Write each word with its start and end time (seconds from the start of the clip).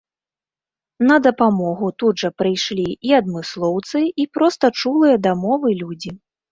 На 1.11 1.15
дапамогу 1.27 1.91
тут 2.05 2.13
жа 2.23 2.31
прыйшлі 2.43 2.89
і 3.11 3.17
адмыслоўцы, 3.21 3.97
і 4.25 4.31
проста 4.41 4.65
чулыя 4.83 5.15
да 5.29 5.41
мовы 5.49 5.81
людзі. 5.87 6.11